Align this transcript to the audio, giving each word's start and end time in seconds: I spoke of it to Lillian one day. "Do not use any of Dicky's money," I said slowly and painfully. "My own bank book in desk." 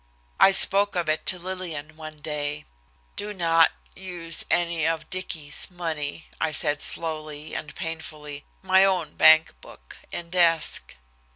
I 0.39 0.49
spoke 0.49 0.95
of 0.95 1.07
it 1.09 1.27
to 1.27 1.37
Lillian 1.37 1.95
one 1.95 2.21
day. 2.21 2.65
"Do 3.15 3.33
not 3.35 3.71
use 3.95 4.43
any 4.49 4.87
of 4.87 5.11
Dicky's 5.11 5.67
money," 5.69 6.25
I 6.41 6.51
said 6.53 6.81
slowly 6.81 7.53
and 7.53 7.75
painfully. 7.75 8.43
"My 8.63 8.83
own 8.83 9.13
bank 9.15 9.53
book 9.61 9.97
in 10.11 10.31
desk." 10.31 10.95